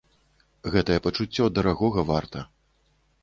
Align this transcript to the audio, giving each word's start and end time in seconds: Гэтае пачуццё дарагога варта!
Гэтае 0.75 0.95
пачуццё 1.07 1.45
дарагога 1.57 2.05
варта! 2.13 2.39